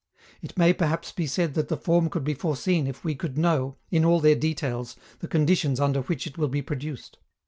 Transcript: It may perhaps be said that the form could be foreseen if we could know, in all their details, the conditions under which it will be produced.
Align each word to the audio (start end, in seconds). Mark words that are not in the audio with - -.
It 0.41 0.57
may 0.57 0.73
perhaps 0.73 1.11
be 1.11 1.27
said 1.27 1.53
that 1.53 1.67
the 1.67 1.77
form 1.77 2.09
could 2.09 2.23
be 2.23 2.33
foreseen 2.33 2.87
if 2.87 3.03
we 3.03 3.13
could 3.13 3.37
know, 3.37 3.77
in 3.91 4.03
all 4.03 4.19
their 4.19 4.33
details, 4.33 4.95
the 5.19 5.27
conditions 5.27 5.79
under 5.79 6.01
which 6.01 6.25
it 6.25 6.39
will 6.39 6.47
be 6.49 6.63
produced. 6.63 7.19